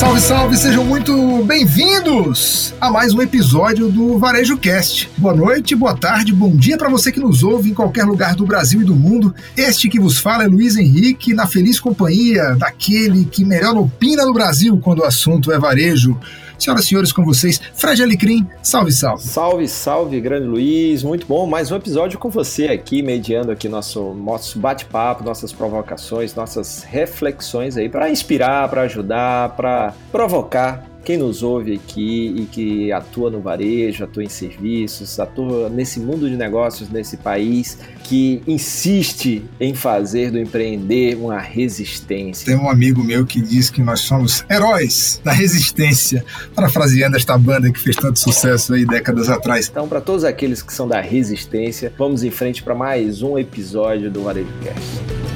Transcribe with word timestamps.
Esa 0.00 0.09
Salve, 0.20 0.56
salve, 0.56 0.56
sejam 0.58 0.84
muito 0.84 1.42
bem-vindos 1.44 2.74
a 2.80 2.90
mais 2.90 3.14
um 3.14 3.22
episódio 3.22 3.90
do 3.90 4.18
Varejo 4.18 4.56
Cast. 4.58 5.10
Boa 5.16 5.34
noite, 5.34 5.74
boa 5.74 5.96
tarde, 5.96 6.32
bom 6.32 6.54
dia 6.54 6.76
para 6.76 6.90
você 6.90 7.10
que 7.10 7.18
nos 7.18 7.42
ouve 7.42 7.70
em 7.70 7.74
qualquer 7.74 8.04
lugar 8.04 8.34
do 8.34 8.44
Brasil 8.44 8.82
e 8.82 8.84
do 8.84 8.94
mundo. 8.94 9.34
Este 9.56 9.88
que 9.88 9.98
vos 9.98 10.18
fala 10.18 10.44
é 10.44 10.46
Luiz 10.46 10.76
Henrique, 10.76 11.32
na 11.32 11.46
feliz 11.46 11.80
companhia 11.80 12.54
daquele 12.56 13.24
que 13.24 13.44
melhor 13.44 13.76
opina 13.76 14.24
no 14.24 14.34
Brasil 14.34 14.78
quando 14.78 15.00
o 15.00 15.04
assunto 15.04 15.50
é 15.50 15.58
varejo. 15.58 16.18
Senhoras 16.60 16.84
e 16.84 16.88
senhores, 16.88 17.10
com 17.10 17.24
vocês, 17.24 17.58
Fred 17.72 18.02
Alecrim, 18.02 18.46
salve, 18.62 18.92
salve. 18.92 19.22
Salve, 19.22 19.66
salve, 19.66 20.20
grande 20.20 20.46
Luiz, 20.46 21.02
muito 21.02 21.26
bom, 21.26 21.46
mais 21.46 21.72
um 21.72 21.76
episódio 21.76 22.18
com 22.18 22.28
você 22.28 22.66
aqui, 22.66 23.00
mediando 23.00 23.50
aqui 23.50 23.66
nosso, 23.66 24.12
nosso 24.12 24.58
bate-papo, 24.58 25.24
nossas 25.24 25.54
provocações, 25.54 26.34
nossas 26.34 26.82
reflexões 26.82 27.78
aí, 27.78 27.88
para 27.88 28.10
inspirar, 28.10 28.68
para 28.68 28.82
ajudar, 28.82 29.56
para 29.56 29.94
provocar 30.10 30.90
quem 31.04 31.16
nos 31.16 31.42
ouve 31.42 31.74
aqui 31.74 32.34
e 32.36 32.46
que 32.46 32.92
atua 32.92 33.30
no 33.30 33.40
varejo, 33.40 34.04
atua 34.04 34.22
em 34.22 34.28
serviços, 34.28 35.18
atua 35.18 35.68
nesse 35.68 35.98
mundo 35.98 36.28
de 36.28 36.36
negócios 36.36 36.90
nesse 36.90 37.16
país 37.16 37.78
que 38.04 38.42
insiste 38.46 39.42
em 39.58 39.74
fazer 39.74 40.30
do 40.30 40.38
empreender 40.38 41.16
uma 41.16 41.38
resistência. 41.38 42.44
Tem 42.44 42.56
um 42.56 42.68
amigo 42.68 43.02
meu 43.02 43.24
que 43.24 43.40
diz 43.40 43.70
que 43.70 43.82
nós 43.82 44.00
somos 44.00 44.44
heróis 44.50 45.20
da 45.24 45.32
resistência, 45.32 46.24
parafraseando 46.54 47.16
esta 47.16 47.38
banda 47.38 47.72
que 47.72 47.78
fez 47.78 47.96
tanto 47.96 48.18
sucesso 48.18 48.74
aí 48.74 48.84
décadas 48.84 49.28
atrás. 49.28 49.68
Então, 49.70 49.88
para 49.88 50.00
todos 50.00 50.24
aqueles 50.24 50.62
que 50.62 50.72
são 50.72 50.86
da 50.86 51.00
resistência, 51.00 51.92
vamos 51.96 52.22
em 52.22 52.30
frente 52.30 52.62
para 52.62 52.74
mais 52.74 53.22
um 53.22 53.38
episódio 53.38 54.10
do 54.10 54.22
Varejo 54.24 54.48
Cast. 54.62 55.29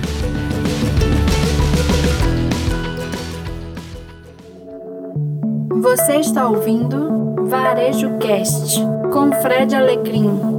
Você 5.96 6.16
está 6.16 6.48
ouvindo 6.48 7.46
Varejo 7.46 8.18
Cast 8.18 8.80
com 9.12 9.30
Fred 9.40 9.76
Alecrim. 9.76 10.53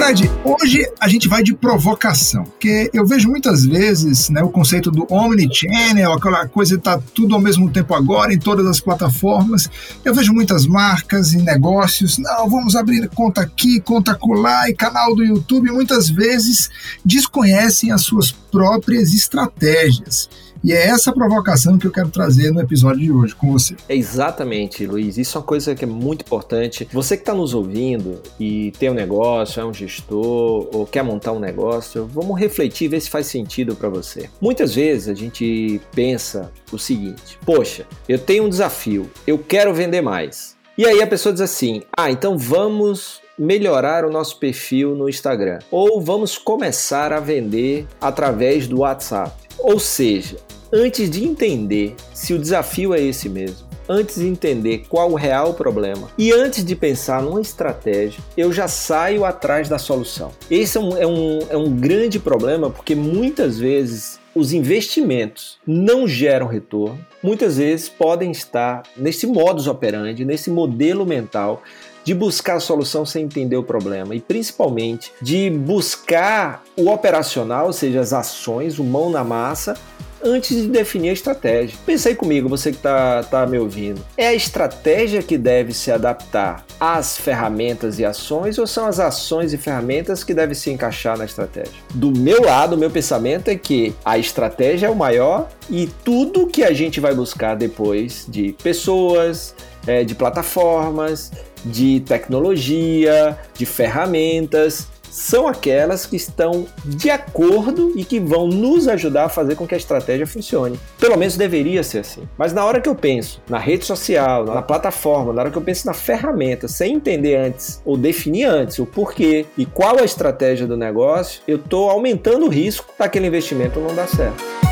Fred, 0.00 0.30
hoje 0.42 0.90
a 0.98 1.08
gente 1.08 1.28
vai 1.28 1.42
de 1.42 1.52
provocação, 1.52 2.44
porque 2.44 2.90
eu 2.94 3.06
vejo 3.06 3.28
muitas 3.28 3.66
vezes 3.66 4.30
né, 4.30 4.42
o 4.42 4.48
conceito 4.48 4.90
do 4.90 5.06
omnichannel, 5.12 6.14
aquela 6.14 6.48
coisa 6.48 6.76
que 6.76 6.80
está 6.80 6.98
tudo 7.14 7.34
ao 7.34 7.40
mesmo 7.40 7.70
tempo 7.70 7.94
agora 7.94 8.32
em 8.32 8.38
todas 8.38 8.66
as 8.66 8.80
plataformas. 8.80 9.68
Eu 10.02 10.14
vejo 10.14 10.32
muitas 10.32 10.64
marcas 10.64 11.34
e 11.34 11.36
negócios, 11.36 12.16
não, 12.16 12.48
vamos 12.48 12.74
abrir 12.74 13.10
conta 13.10 13.42
aqui, 13.42 13.78
conta 13.78 14.14
colar 14.14 14.70
e 14.70 14.74
canal 14.74 15.14
do 15.14 15.22
YouTube, 15.22 15.70
muitas 15.70 16.08
vezes 16.08 16.70
desconhecem 17.04 17.92
as 17.92 18.00
suas 18.00 18.32
próprias 18.32 19.12
estratégias. 19.12 20.30
E 20.62 20.72
é 20.72 20.88
essa 20.88 21.12
provocação 21.12 21.78
que 21.78 21.86
eu 21.86 21.90
quero 21.90 22.10
trazer 22.10 22.50
no 22.50 22.60
episódio 22.60 23.00
de 23.00 23.10
hoje 23.10 23.34
com 23.34 23.52
você. 23.52 23.74
É 23.88 23.96
exatamente, 23.96 24.86
Luiz. 24.86 25.16
Isso 25.16 25.38
é 25.38 25.40
uma 25.40 25.46
coisa 25.46 25.74
que 25.74 25.84
é 25.84 25.88
muito 25.88 26.22
importante. 26.22 26.86
Você 26.92 27.16
que 27.16 27.22
está 27.22 27.32
nos 27.32 27.54
ouvindo 27.54 28.20
e 28.38 28.70
tem 28.78 28.90
um 28.90 28.94
negócio, 28.94 29.60
é 29.60 29.64
um 29.64 29.72
gestor 29.72 30.68
ou 30.72 30.86
quer 30.86 31.02
montar 31.02 31.32
um 31.32 31.40
negócio, 31.40 32.06
vamos 32.12 32.38
refletir 32.38 32.88
ver 32.88 33.00
se 33.00 33.08
faz 33.08 33.26
sentido 33.26 33.74
para 33.74 33.88
você. 33.88 34.28
Muitas 34.40 34.74
vezes 34.74 35.08
a 35.08 35.14
gente 35.14 35.80
pensa 35.92 36.52
o 36.70 36.78
seguinte: 36.78 37.38
poxa, 37.44 37.86
eu 38.06 38.18
tenho 38.18 38.44
um 38.44 38.48
desafio, 38.48 39.10
eu 39.26 39.38
quero 39.38 39.72
vender 39.72 40.02
mais. 40.02 40.59
E 40.80 40.86
aí 40.86 41.02
a 41.02 41.06
pessoa 41.06 41.30
diz 41.30 41.42
assim: 41.42 41.82
ah, 41.94 42.10
então 42.10 42.38
vamos 42.38 43.20
melhorar 43.38 44.02
o 44.02 44.10
nosso 44.10 44.38
perfil 44.38 44.94
no 44.94 45.10
Instagram 45.10 45.58
ou 45.70 46.00
vamos 46.00 46.38
começar 46.38 47.12
a 47.12 47.20
vender 47.20 47.86
através 48.00 48.66
do 48.66 48.78
WhatsApp. 48.78 49.30
Ou 49.58 49.78
seja, 49.78 50.38
antes 50.72 51.10
de 51.10 51.22
entender 51.22 51.94
se 52.14 52.32
o 52.32 52.38
desafio 52.38 52.94
é 52.94 53.00
esse 53.02 53.28
mesmo, 53.28 53.68
antes 53.86 54.14
de 54.14 54.26
entender 54.26 54.84
qual 54.88 55.10
o 55.10 55.16
real 55.16 55.52
problema 55.52 56.08
e 56.16 56.32
antes 56.32 56.64
de 56.64 56.74
pensar 56.74 57.20
numa 57.20 57.42
estratégia, 57.42 58.22
eu 58.34 58.50
já 58.50 58.66
saio 58.66 59.26
atrás 59.26 59.68
da 59.68 59.78
solução. 59.78 60.30
Esse 60.50 60.78
é 60.78 60.80
um, 60.80 60.96
é 60.96 61.06
um, 61.06 61.38
é 61.50 61.56
um 61.58 61.70
grande 61.76 62.18
problema 62.18 62.70
porque 62.70 62.94
muitas 62.94 63.58
vezes 63.58 64.19
os 64.34 64.52
investimentos 64.52 65.58
não 65.66 66.06
geram 66.06 66.46
retorno, 66.46 66.98
muitas 67.22 67.56
vezes 67.56 67.88
podem 67.88 68.30
estar 68.30 68.82
nesse 68.96 69.26
modus 69.26 69.66
operandi, 69.66 70.24
nesse 70.24 70.50
modelo 70.50 71.04
mental 71.04 71.62
de 72.04 72.14
buscar 72.14 72.56
a 72.56 72.60
solução 72.60 73.04
sem 73.04 73.24
entender 73.24 73.56
o 73.56 73.62
problema 73.62 74.14
e 74.14 74.20
principalmente 74.20 75.12
de 75.20 75.50
buscar 75.50 76.62
o 76.76 76.88
operacional, 76.88 77.66
ou 77.66 77.72
seja, 77.72 78.00
as 78.00 78.12
ações, 78.12 78.78
o 78.78 78.84
mão 78.84 79.10
na 79.10 79.22
massa, 79.22 79.76
antes 80.24 80.56
de 80.56 80.68
definir 80.68 81.10
a 81.10 81.12
estratégia. 81.12 81.76
Pensa 81.84 82.08
aí 82.08 82.14
comigo, 82.14 82.48
você 82.48 82.70
que 82.70 82.76
está 82.76 83.22
tá 83.22 83.46
me 83.46 83.58
ouvindo. 83.58 84.00
É 84.16 84.28
a 84.28 84.34
estratégia 84.34 85.22
que 85.22 85.36
deve 85.36 85.72
se 85.72 85.90
adaptar 85.90 86.64
às 86.78 87.16
ferramentas 87.16 87.98
e 87.98 88.04
ações 88.04 88.58
ou 88.58 88.66
são 88.66 88.86
as 88.86 88.98
ações 88.98 89.52
e 89.52 89.58
ferramentas 89.58 90.24
que 90.24 90.34
devem 90.34 90.54
se 90.54 90.70
encaixar 90.70 91.18
na 91.18 91.24
estratégia? 91.24 91.74
Do 91.94 92.10
meu 92.10 92.42
lado, 92.42 92.74
o 92.74 92.78
meu 92.78 92.90
pensamento 92.90 93.48
é 93.48 93.56
que 93.56 93.94
a 94.04 94.18
estratégia 94.18 94.86
é 94.86 94.90
o 94.90 94.96
maior 94.96 95.48
e 95.68 95.88
tudo 96.04 96.46
que 96.46 96.64
a 96.64 96.72
gente 96.72 97.00
vai 97.00 97.14
buscar 97.14 97.54
depois 97.54 98.26
de 98.28 98.54
pessoas, 98.62 99.54
é, 99.86 100.04
de 100.04 100.14
plataformas, 100.14 101.30
de 101.64 102.00
tecnologia, 102.00 103.38
de 103.54 103.66
ferramentas, 103.66 104.88
são 105.10 105.48
aquelas 105.48 106.06
que 106.06 106.16
estão 106.16 106.66
de 106.84 107.10
acordo 107.10 107.92
e 107.96 108.04
que 108.04 108.20
vão 108.20 108.46
nos 108.46 108.88
ajudar 108.88 109.24
a 109.24 109.28
fazer 109.28 109.56
com 109.56 109.66
que 109.66 109.74
a 109.74 109.78
estratégia 109.78 110.26
funcione. 110.26 110.78
Pelo 110.98 111.16
menos 111.16 111.36
deveria 111.36 111.82
ser 111.82 111.98
assim. 111.98 112.28
Mas 112.38 112.52
na 112.52 112.64
hora 112.64 112.80
que 112.80 112.88
eu 112.88 112.94
penso 112.94 113.42
na 113.48 113.58
rede 113.58 113.84
social, 113.84 114.44
na 114.44 114.62
plataforma, 114.62 115.32
na 115.32 115.42
hora 115.42 115.50
que 115.50 115.58
eu 115.58 115.62
penso 115.62 115.86
na 115.86 115.94
ferramenta, 115.94 116.68
sem 116.68 116.94
entender 116.94 117.36
antes 117.36 117.82
ou 117.84 117.96
definir 117.96 118.44
antes 118.44 118.78
o 118.78 118.86
porquê 118.86 119.46
e 119.58 119.66
qual 119.66 119.98
a 119.98 120.04
estratégia 120.04 120.66
do 120.66 120.76
negócio, 120.76 121.42
eu 121.46 121.56
estou 121.56 121.90
aumentando 121.90 122.46
o 122.46 122.48
risco 122.48 122.92
daquele 122.98 123.26
investimento 123.26 123.80
não 123.80 123.94
dar 123.94 124.08
certo. 124.08 124.69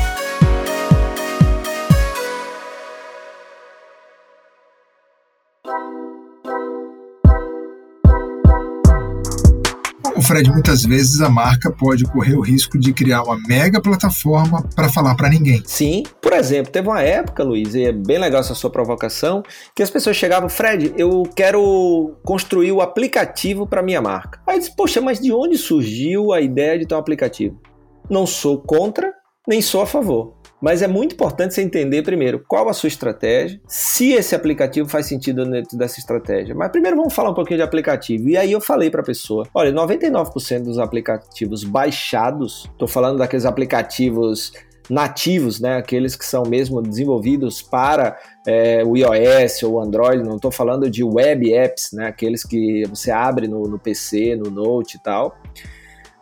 Fred, 10.21 10.49
muitas 10.49 10.83
vezes 10.83 11.21
a 11.21 11.29
marca 11.29 11.71
pode 11.71 12.03
correr 12.05 12.35
o 12.35 12.41
risco 12.41 12.77
de 12.77 12.93
criar 12.93 13.23
uma 13.23 13.37
mega 13.47 13.81
plataforma 13.81 14.67
para 14.75 14.89
falar 14.89 15.15
para 15.15 15.29
ninguém. 15.29 15.61
Sim, 15.65 16.03
por 16.21 16.33
exemplo, 16.33 16.71
teve 16.71 16.87
uma 16.87 17.01
época, 17.01 17.43
Luiz, 17.43 17.75
e 17.75 17.83
é 17.83 17.91
bem 17.91 18.17
legal 18.17 18.41
essa 18.41 18.55
sua 18.55 18.69
provocação, 18.69 19.43
que 19.75 19.83
as 19.83 19.89
pessoas 19.89 20.15
chegavam, 20.15 20.49
Fred, 20.49 20.93
eu 20.97 21.23
quero 21.35 22.15
construir 22.23 22.71
o 22.71 22.81
aplicativo 22.81 23.67
para 23.67 23.81
minha 23.81 24.01
marca. 24.01 24.39
Aí 24.47 24.55
eu 24.55 24.59
disse, 24.59 24.75
poxa, 24.75 25.01
mas 25.01 25.19
de 25.19 25.31
onde 25.31 25.57
surgiu 25.57 26.31
a 26.31 26.41
ideia 26.41 26.77
de 26.79 26.85
ter 26.85 26.95
um 26.95 26.99
aplicativo? 26.99 27.59
Não 28.09 28.25
sou 28.25 28.57
contra, 28.59 29.13
nem 29.47 29.61
sou 29.61 29.81
a 29.81 29.85
favor. 29.85 30.38
Mas 30.61 30.81
é 30.81 30.87
muito 30.87 31.13
importante 31.13 31.53
você 31.53 31.61
entender 31.61 32.01
primeiro 32.01 32.43
qual 32.45 32.67
a 32.67 32.73
sua 32.73 32.87
estratégia, 32.87 33.59
se 33.65 34.11
esse 34.11 34.35
aplicativo 34.35 34.89
faz 34.89 35.05
sentido 35.05 35.45
dentro 35.45 35.77
dessa 35.77 35.99
estratégia. 35.99 36.53
Mas 36.53 36.69
primeiro 36.69 36.97
vamos 36.97 37.13
falar 37.13 37.29
um 37.29 37.33
pouquinho 37.33 37.57
de 37.57 37.63
aplicativo. 37.63 38.27
E 38.27 38.35
aí 38.35 38.51
eu 38.51 38.59
falei 38.59 38.89
para 38.89 39.01
a 39.01 39.05
pessoa: 39.05 39.47
olha, 39.53 39.71
99% 39.71 40.63
dos 40.63 40.77
aplicativos 40.77 41.63
baixados, 41.63 42.69
estou 42.71 42.87
falando 42.87 43.17
daqueles 43.17 43.45
aplicativos 43.45 44.51
nativos, 44.89 45.59
né? 45.61 45.77
Aqueles 45.77 46.15
que 46.15 46.25
são 46.25 46.43
mesmo 46.43 46.81
desenvolvidos 46.81 47.61
para 47.61 48.17
é, 48.45 48.83
o 48.83 48.97
iOS 48.97 49.63
ou 49.63 49.73
o 49.73 49.79
Android, 49.79 50.23
não 50.23 50.35
estou 50.35 50.51
falando 50.51 50.89
de 50.89 51.03
web 51.03 51.53
apps, 51.53 51.91
né? 51.93 52.07
Aqueles 52.07 52.43
que 52.43 52.83
você 52.89 53.11
abre 53.11 53.47
no, 53.47 53.63
no 53.63 53.77
PC, 53.77 54.35
no 54.35 54.49
Note 54.49 54.97
e 54.97 55.03
tal. 55.03 55.37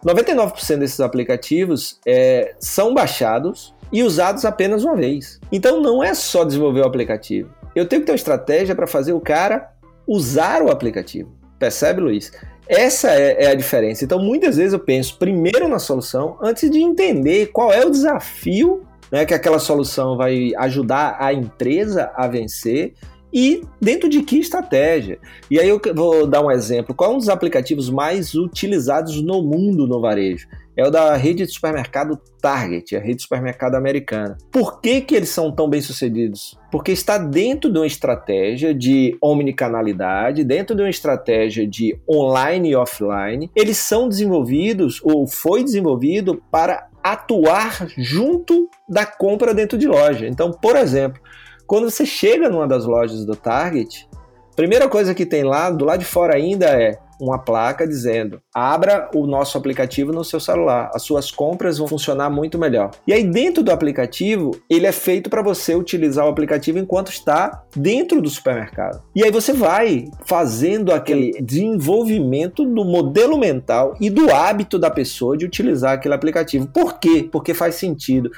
99% 0.05 0.77
desses 0.77 0.99
aplicativos 0.99 1.99
é, 2.05 2.55
são 2.59 2.93
baixados 2.93 3.73
e 3.91 4.03
usados 4.03 4.45
apenas 4.45 4.83
uma 4.83 4.95
vez. 4.95 5.39
Então 5.51 5.81
não 5.81 6.03
é 6.03 6.13
só 6.13 6.43
desenvolver 6.43 6.81
o 6.81 6.85
aplicativo. 6.85 7.49
Eu 7.75 7.87
tenho 7.87 8.01
que 8.01 8.05
ter 8.05 8.11
uma 8.11 8.17
estratégia 8.17 8.75
para 8.75 8.87
fazer 8.87 9.13
o 9.13 9.19
cara 9.19 9.69
usar 10.07 10.61
o 10.61 10.71
aplicativo. 10.71 11.31
Percebe, 11.59 12.01
Luiz? 12.01 12.31
Essa 12.67 13.11
é, 13.11 13.45
é, 13.45 13.47
a 13.47 13.55
diferença. 13.55 14.03
Então, 14.03 14.19
muitas 14.19 14.57
vezes 14.57 14.73
eu 14.73 14.79
penso 14.79 15.17
primeiro 15.17 15.67
na 15.69 15.79
solução 15.79 16.37
antes 16.41 16.69
de 16.69 16.79
entender 16.79 17.47
qual 17.47 17.71
é 17.71 17.85
o 17.85 17.89
desafio 17.89 18.85
né, 19.11 19.25
que 19.25 19.33
aquela 19.33 19.59
solução 19.59 20.17
vai 20.17 20.51
ajudar 20.57 21.17
a 21.19 21.33
empresa 21.33 22.11
a 22.15 22.27
vencer 22.27 22.93
e 23.31 23.61
dentro 23.81 24.09
de 24.09 24.21
que 24.21 24.39
estratégia. 24.39 25.19
E 25.49 25.59
aí 25.59 25.69
eu 25.69 25.79
vou 25.93 26.25
dar 26.25 26.41
um 26.41 26.51
exemplo. 26.51 26.95
Qual 26.95 27.11
é 27.11 27.15
um 27.15 27.17
dos 27.17 27.29
aplicativos 27.29 27.89
mais 27.89 28.33
utilizados 28.33 29.21
no 29.21 29.41
mundo 29.41 29.87
no 29.87 30.01
varejo? 30.01 30.47
É 30.77 30.87
o 30.87 30.91
da 30.91 31.15
rede 31.15 31.43
de 31.43 31.51
supermercado 31.51 32.21
Target, 32.39 32.95
a 32.95 32.99
rede 32.99 33.15
de 33.15 33.21
supermercado 33.23 33.73
americana. 33.73 34.37
Por 34.51 34.79
que, 34.79 35.01
que 35.01 35.15
eles 35.15 35.29
são 35.29 35.51
tão 35.51 35.67
bem 35.67 35.81
sucedidos? 35.81 36.55
Porque 36.71 36.91
está 36.91 37.17
dentro 37.17 37.71
de 37.71 37.79
uma 37.79 37.87
estratégia 37.87 38.75
de 38.75 39.17
omnicanalidade, 39.19 40.43
dentro 40.43 40.75
de 40.75 40.83
uma 40.83 40.89
estratégia 40.89 41.67
de 41.67 41.99
online 42.07 42.69
e 42.69 42.75
offline. 42.75 43.49
Eles 43.55 43.77
são 43.77 44.07
desenvolvidos, 44.07 45.01
ou 45.03 45.25
foi 45.25 45.63
desenvolvido, 45.63 46.43
para 46.51 46.87
atuar 47.03 47.87
junto 47.97 48.69
da 48.87 49.05
compra 49.05 49.55
dentro 49.55 49.79
de 49.79 49.87
loja. 49.87 50.27
Então, 50.27 50.51
por 50.51 50.75
exemplo, 50.75 51.19
quando 51.65 51.89
você 51.89 52.05
chega 52.05 52.49
numa 52.49 52.67
das 52.67 52.85
lojas 52.85 53.25
do 53.25 53.35
Target, 53.35 54.07
primeira 54.55 54.87
coisa 54.87 55.15
que 55.15 55.25
tem 55.25 55.43
lá, 55.43 55.71
do 55.71 55.85
lado 55.85 55.99
de 55.99 56.05
fora 56.05 56.35
ainda, 56.35 56.67
é 56.67 56.99
uma 57.19 57.39
placa 57.39 57.87
dizendo: 57.87 58.41
abra 58.53 59.09
o 59.13 59.25
nosso 59.25 59.57
aplicativo 59.57 60.11
no 60.11 60.23
seu 60.23 60.39
celular, 60.39 60.91
as 60.93 61.03
suas 61.03 61.31
compras 61.31 61.77
vão 61.77 61.87
funcionar 61.87 62.29
muito 62.29 62.57
melhor. 62.57 62.91
E 63.05 63.13
aí, 63.13 63.23
dentro 63.23 63.63
do 63.63 63.71
aplicativo, 63.71 64.51
ele 64.69 64.87
é 64.87 64.91
feito 64.91 65.29
para 65.29 65.41
você 65.41 65.75
utilizar 65.75 66.25
o 66.25 66.29
aplicativo 66.29 66.79
enquanto 66.79 67.11
está 67.11 67.63
dentro 67.75 68.21
do 68.21 68.29
supermercado. 68.29 69.03
E 69.15 69.23
aí 69.23 69.31
você 69.31 69.53
vai 69.53 70.05
fazendo 70.25 70.91
aquele 70.91 71.31
desenvolvimento 71.41 72.65
do 72.65 72.85
modelo 72.85 73.37
mental 73.37 73.95
e 73.99 74.09
do 74.09 74.31
hábito 74.31 74.79
da 74.79 74.89
pessoa 74.89 75.37
de 75.37 75.45
utilizar 75.45 75.93
aquele 75.93 76.13
aplicativo. 76.13 76.67
Por 76.67 76.99
quê? 76.99 77.27
Porque 77.31 77.53
faz 77.53 77.75
sentido. 77.75 78.31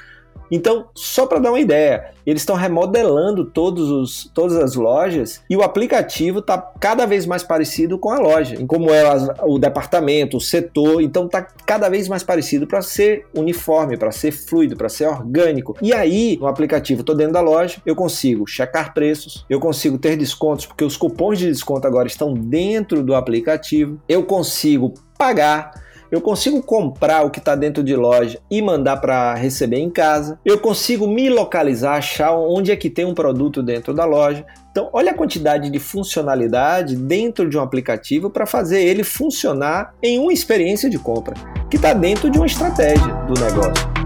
Então, 0.50 0.86
só 0.94 1.26
para 1.26 1.38
dar 1.38 1.50
uma 1.50 1.60
ideia, 1.60 2.12
eles 2.26 2.42
estão 2.42 2.56
remodelando 2.56 3.44
todos 3.44 3.90
os, 3.90 4.30
todas 4.34 4.56
as 4.56 4.74
lojas 4.74 5.42
e 5.48 5.56
o 5.56 5.62
aplicativo 5.62 6.40
está 6.40 6.58
cada 6.78 7.06
vez 7.06 7.26
mais 7.26 7.42
parecido 7.42 7.98
com 7.98 8.10
a 8.10 8.18
loja, 8.18 8.56
em 8.60 8.66
como 8.66 8.90
é 8.90 9.02
o 9.42 9.58
departamento, 9.58 10.36
o 10.36 10.40
setor. 10.40 11.00
Então, 11.00 11.26
está 11.26 11.42
cada 11.42 11.88
vez 11.88 12.08
mais 12.08 12.22
parecido 12.22 12.66
para 12.66 12.82
ser 12.82 13.26
uniforme, 13.34 13.96
para 13.96 14.10
ser 14.10 14.32
fluido, 14.32 14.76
para 14.76 14.88
ser 14.88 15.06
orgânico. 15.06 15.76
E 15.80 15.92
aí, 15.92 16.36
no 16.40 16.46
aplicativo, 16.46 17.00
estou 17.00 17.14
dentro 17.14 17.34
da 17.34 17.40
loja, 17.40 17.80
eu 17.86 17.94
consigo 17.94 18.46
checar 18.46 18.92
preços, 18.92 19.44
eu 19.48 19.60
consigo 19.60 19.98
ter 19.98 20.16
descontos, 20.16 20.66
porque 20.66 20.84
os 20.84 20.96
cupons 20.96 21.38
de 21.38 21.46
desconto 21.46 21.86
agora 21.86 22.08
estão 22.08 22.34
dentro 22.34 23.02
do 23.02 23.14
aplicativo, 23.14 24.00
eu 24.08 24.24
consigo 24.24 24.94
pagar 25.16 25.72
eu 26.10 26.20
consigo 26.20 26.62
comprar 26.62 27.24
o 27.24 27.30
que 27.30 27.38
está 27.38 27.54
dentro 27.54 27.82
de 27.82 27.94
loja 27.94 28.38
e 28.50 28.60
mandar 28.60 28.96
para 28.96 29.34
receber 29.34 29.78
em 29.78 29.90
casa, 29.90 30.38
eu 30.44 30.58
consigo 30.58 31.06
me 31.06 31.28
localizar, 31.28 31.96
achar 31.96 32.36
onde 32.36 32.72
é 32.72 32.76
que 32.76 32.90
tem 32.90 33.04
um 33.04 33.14
produto 33.14 33.62
dentro 33.62 33.94
da 33.94 34.04
loja. 34.04 34.44
Então, 34.70 34.88
olha 34.92 35.12
a 35.12 35.14
quantidade 35.14 35.68
de 35.68 35.78
funcionalidade 35.78 36.96
dentro 36.96 37.48
de 37.48 37.58
um 37.58 37.60
aplicativo 37.60 38.30
para 38.30 38.46
fazer 38.46 38.82
ele 38.82 39.02
funcionar 39.02 39.94
em 40.02 40.18
uma 40.18 40.32
experiência 40.32 40.88
de 40.88 40.98
compra, 40.98 41.34
que 41.68 41.76
está 41.76 41.92
dentro 41.92 42.30
de 42.30 42.38
uma 42.38 42.46
estratégia 42.46 43.12
do 43.26 43.34
negócio. 43.40 43.99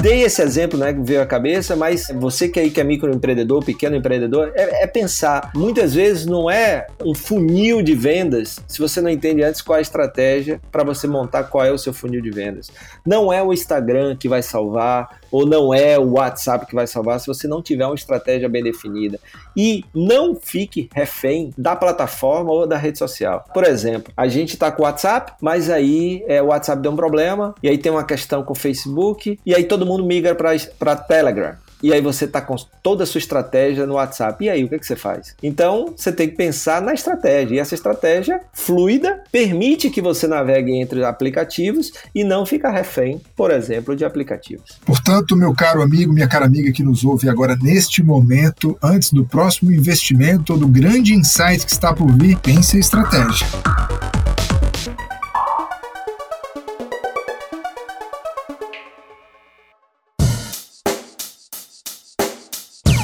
Dei 0.00 0.22
esse 0.22 0.40
exemplo, 0.42 0.78
né, 0.78 0.92
que 0.92 1.00
veio 1.00 1.22
à 1.22 1.26
cabeça, 1.26 1.74
mas 1.74 2.08
você 2.14 2.48
que 2.48 2.60
aí 2.60 2.70
que 2.70 2.80
é 2.80 2.84
microempreendedor, 2.84 3.64
pequeno 3.64 3.96
empreendedor, 3.96 4.52
é, 4.54 4.84
é, 4.84 4.86
pensar. 4.86 5.50
Muitas 5.54 5.94
vezes 5.94 6.26
não 6.26 6.50
é 6.50 6.86
um 7.04 7.14
funil 7.14 7.82
de 7.82 7.94
vendas 7.94 8.60
se 8.66 8.78
você 8.78 9.00
não 9.00 9.10
entende 9.10 9.42
antes 9.42 9.60
qual 9.60 9.76
é 9.76 9.78
a 9.80 9.82
estratégia 9.82 10.60
para 10.70 10.84
você 10.84 11.06
montar 11.06 11.44
qual 11.44 11.64
é 11.64 11.72
o 11.72 11.78
seu 11.78 11.92
funil 11.92 12.20
de 12.20 12.30
vendas. 12.30 12.70
Não 13.04 13.32
é 13.32 13.42
o 13.42 13.52
Instagram 13.52 14.16
que 14.16 14.28
vai 14.28 14.42
salvar, 14.42 15.18
ou 15.30 15.46
não 15.46 15.72
é 15.74 15.98
o 15.98 16.12
WhatsApp 16.12 16.66
que 16.66 16.74
vai 16.74 16.86
salvar 16.86 17.20
se 17.20 17.26
você 17.26 17.46
não 17.46 17.62
tiver 17.62 17.86
uma 17.86 17.94
estratégia 17.94 18.48
bem 18.48 18.62
definida. 18.62 19.18
E 19.56 19.84
não 19.94 20.34
fique 20.34 20.88
refém 20.94 21.52
da 21.56 21.76
plataforma 21.76 22.50
ou 22.50 22.66
da 22.66 22.76
rede 22.76 22.98
social. 22.98 23.44
Por 23.52 23.64
exemplo, 23.64 24.12
a 24.16 24.28
gente 24.28 24.54
está 24.54 24.70
com 24.70 24.82
o 24.82 24.84
WhatsApp, 24.84 25.32
mas 25.40 25.68
aí 25.68 26.24
é, 26.26 26.40
o 26.42 26.46
WhatsApp 26.46 26.80
deu 26.80 26.92
um 26.92 26.96
problema, 26.96 27.54
e 27.62 27.68
aí 27.68 27.78
tem 27.78 27.90
uma 27.90 28.04
questão 28.04 28.42
com 28.42 28.52
o 28.52 28.56
Facebook, 28.56 29.38
e 29.44 29.54
aí 29.54 29.64
todo 29.64 29.84
mundo 29.88 30.04
migra 30.04 30.34
para 30.34 30.96
Telegram 30.96 31.56
e 31.82 31.92
aí 31.92 32.00
você 32.00 32.24
está 32.24 32.40
com 32.40 32.56
toda 32.82 33.04
a 33.04 33.06
sua 33.06 33.18
estratégia 33.18 33.86
no 33.86 33.94
WhatsApp. 33.94 34.44
E 34.44 34.50
aí, 34.50 34.64
o 34.64 34.68
que, 34.68 34.74
é 34.74 34.78
que 34.78 34.86
você 34.86 34.96
faz? 34.96 35.34
Então, 35.42 35.94
você 35.96 36.10
tem 36.10 36.28
que 36.28 36.36
pensar 36.36 36.82
na 36.82 36.92
estratégia. 36.92 37.56
E 37.56 37.58
essa 37.58 37.74
estratégia 37.74 38.40
fluida 38.52 39.22
permite 39.30 39.90
que 39.90 40.00
você 40.00 40.26
navegue 40.26 40.72
entre 40.72 41.04
aplicativos 41.04 41.92
e 42.14 42.24
não 42.24 42.44
fica 42.44 42.70
refém, 42.70 43.20
por 43.36 43.50
exemplo, 43.50 43.94
de 43.94 44.04
aplicativos. 44.04 44.78
Portanto, 44.84 45.36
meu 45.36 45.54
caro 45.54 45.82
amigo, 45.82 46.12
minha 46.12 46.28
cara 46.28 46.46
amiga 46.46 46.72
que 46.72 46.82
nos 46.82 47.04
ouve 47.04 47.28
agora 47.28 47.56
neste 47.60 48.02
momento, 48.02 48.76
antes 48.82 49.12
do 49.12 49.24
próximo 49.24 49.72
investimento 49.72 50.52
ou 50.52 50.58
do 50.58 50.68
grande 50.68 51.14
insight 51.14 51.64
que 51.64 51.72
está 51.72 51.92
por 51.92 52.10
vir, 52.10 52.36
pense 52.38 52.76
em 52.76 52.80
estratégia. 52.80 53.46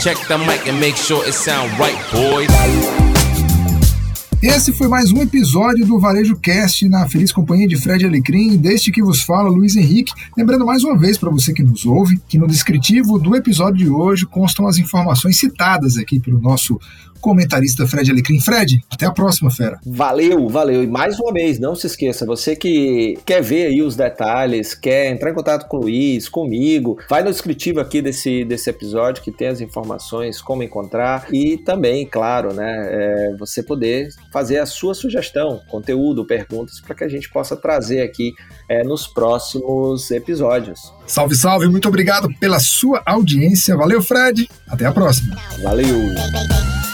Check 0.04 0.18
the 0.28 0.36
mic 0.36 0.68
and 0.68 0.78
make 0.78 0.98
sure 0.98 1.26
it 1.26 1.32
sound 1.32 1.72
right, 1.78 1.96
boys. 2.12 2.50
Esse 4.42 4.70
foi 4.70 4.86
mais 4.86 5.10
um 5.10 5.22
episódio 5.22 5.86
do 5.86 5.98
Varejo 5.98 6.36
Cast 6.36 6.86
na 6.90 7.08
feliz 7.08 7.32
companhia 7.32 7.66
de 7.66 7.76
Fred 7.76 8.04
Alecrim, 8.04 8.58
deste 8.58 8.92
que 8.92 9.02
vos 9.02 9.22
fala 9.22 9.48
Luiz 9.48 9.76
Henrique. 9.76 10.12
Lembrando 10.36 10.66
mais 10.66 10.84
uma 10.84 10.98
vez 10.98 11.16
para 11.16 11.30
você 11.30 11.54
que 11.54 11.62
nos 11.62 11.86
ouve 11.86 12.20
que 12.28 12.36
no 12.36 12.46
descritivo 12.46 13.18
do 13.18 13.34
episódio 13.34 13.78
de 13.78 13.88
hoje 13.88 14.26
constam 14.26 14.66
as 14.66 14.76
informações 14.76 15.38
citadas 15.38 15.96
aqui 15.96 16.20
pelo 16.20 16.38
nosso 16.38 16.78
comentarista 17.24 17.86
Fred 17.86 18.10
Alecrim. 18.10 18.38
Fred, 18.38 18.84
até 18.90 19.06
a 19.06 19.10
próxima, 19.10 19.50
fera. 19.50 19.80
Valeu, 19.86 20.46
valeu. 20.46 20.84
E 20.84 20.86
mais 20.86 21.18
uma 21.18 21.32
vez, 21.32 21.58
não 21.58 21.74
se 21.74 21.86
esqueça, 21.86 22.26
você 22.26 22.54
que 22.54 23.18
quer 23.24 23.40
ver 23.40 23.68
aí 23.68 23.80
os 23.80 23.96
detalhes, 23.96 24.74
quer 24.74 25.10
entrar 25.10 25.30
em 25.30 25.34
contato 25.34 25.66
com 25.66 25.78
o 25.78 25.80
Luiz, 25.80 26.28
comigo, 26.28 26.98
vai 27.08 27.22
no 27.22 27.30
descritivo 27.30 27.80
aqui 27.80 28.02
desse, 28.02 28.44
desse 28.44 28.68
episódio 28.68 29.22
que 29.22 29.32
tem 29.32 29.48
as 29.48 29.62
informações, 29.62 30.42
como 30.42 30.62
encontrar 30.62 31.26
e 31.32 31.56
também, 31.56 32.06
claro, 32.06 32.52
né, 32.52 32.88
é, 32.90 33.36
você 33.38 33.62
poder 33.62 34.10
fazer 34.30 34.58
a 34.58 34.66
sua 34.66 34.92
sugestão, 34.92 35.62
conteúdo, 35.70 36.26
perguntas, 36.26 36.78
para 36.78 36.94
que 36.94 37.04
a 37.04 37.08
gente 37.08 37.30
possa 37.30 37.56
trazer 37.56 38.02
aqui 38.02 38.34
é, 38.68 38.84
nos 38.84 39.06
próximos 39.06 40.10
episódios. 40.10 40.92
Salve, 41.06 41.34
salve, 41.34 41.68
muito 41.68 41.88
obrigado 41.88 42.28
pela 42.38 42.60
sua 42.60 43.02
audiência. 43.06 43.74
Valeu, 43.76 44.02
Fred. 44.02 44.46
Até 44.68 44.84
a 44.84 44.92
próxima. 44.92 45.34
Valeu. 45.62 46.93